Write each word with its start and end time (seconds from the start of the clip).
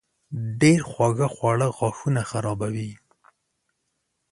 ډېر 0.61 0.79
خواږه 0.89 1.27
خواړه 1.35 1.67
غاښونه 1.77 2.21
خرابوي. 2.29 2.91